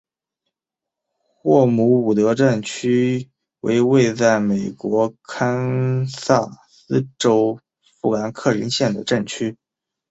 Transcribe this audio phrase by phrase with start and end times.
[1.35, 7.59] 霍姆伍德镇区为位在美国堪萨斯州
[8.01, 9.55] 富兰克林县的镇区。